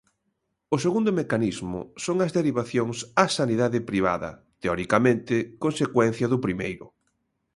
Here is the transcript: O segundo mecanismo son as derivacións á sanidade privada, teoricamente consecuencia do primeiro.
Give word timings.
O 0.75 0.77
segundo 0.85 1.11
mecanismo 1.21 1.79
son 2.05 2.17
as 2.25 2.31
derivacións 2.37 2.97
á 3.23 3.25
sanidade 3.39 3.79
privada, 3.89 4.31
teoricamente 4.63 5.35
consecuencia 5.63 6.27
do 6.33 6.39
primeiro. 6.45 6.85